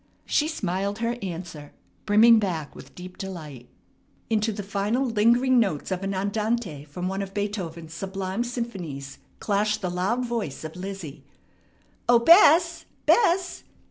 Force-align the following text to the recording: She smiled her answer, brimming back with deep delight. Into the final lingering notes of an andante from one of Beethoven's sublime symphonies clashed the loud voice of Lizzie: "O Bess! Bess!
She 0.25 0.47
smiled 0.47 0.97
her 0.97 1.15
answer, 1.21 1.73
brimming 2.07 2.39
back 2.39 2.73
with 2.75 2.95
deep 2.95 3.19
delight. 3.19 3.69
Into 4.31 4.51
the 4.51 4.63
final 4.63 5.05
lingering 5.05 5.59
notes 5.59 5.91
of 5.91 6.01
an 6.03 6.15
andante 6.15 6.85
from 6.85 7.07
one 7.07 7.21
of 7.21 7.35
Beethoven's 7.35 7.93
sublime 7.93 8.43
symphonies 8.43 9.19
clashed 9.39 9.81
the 9.83 9.91
loud 9.91 10.25
voice 10.25 10.63
of 10.63 10.75
Lizzie: 10.75 11.23
"O 12.09 12.17
Bess! 12.17 12.85
Bess! 13.05 13.63